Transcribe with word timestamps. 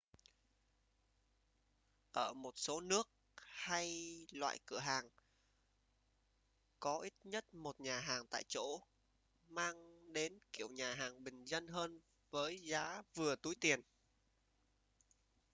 ở 2.11 2.33
một 2.33 2.53
số 2.57 2.81
nước 2.81 3.09
hay 3.35 4.15
loại 4.31 4.59
cửa 4.65 4.79
hàng 4.79 5.09
có 6.79 6.99
ít 6.99 7.13
nhất 7.23 7.53
một 7.53 7.79
nhà 7.81 7.99
hàng 7.99 8.27
tại 8.27 8.43
chỗ 8.47 8.81
mang 9.49 10.03
đến 10.13 10.39
kiểu 10.53 10.69
nhà 10.69 10.93
hàng 10.95 11.23
bình 11.23 11.45
dân 11.45 11.67
hơn 11.67 11.99
với 12.31 12.57
giá 12.57 13.01
vừa 13.13 13.35
túi 13.35 13.55
tiền 13.55 13.81